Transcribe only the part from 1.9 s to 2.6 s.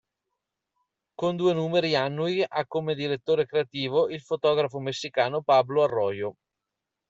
annui